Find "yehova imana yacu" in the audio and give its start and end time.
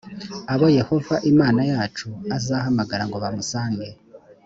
0.77-2.07